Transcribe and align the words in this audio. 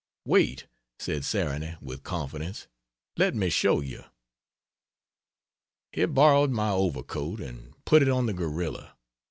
"Wait," 0.25 0.65
said 0.97 1.21
Sarony 1.23 1.77
with 1.79 2.01
confidence, 2.01 2.65
"let 3.17 3.35
me 3.35 3.51
show 3.51 3.81
you." 3.81 4.03
He 5.91 6.03
borrowed 6.05 6.49
my 6.49 6.71
overcoat 6.71 7.39
and 7.39 7.75
put 7.85 8.01
it 8.01 8.09
on 8.09 8.25
the 8.25 8.33
gorilla. 8.33 8.95